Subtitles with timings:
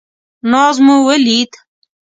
[0.51, 1.51] ناز مو ولید.